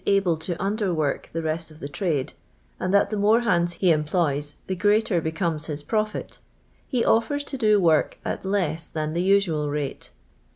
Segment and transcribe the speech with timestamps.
[0.07, 2.33] able to under wo:k the r t of the trad»\
[2.79, 6.39] and that the more hand«» h emidoyii the jm at r beeomes his pr fit,
[6.91, 10.11] !i o:V<Ms to lio work at lens than th usual rate.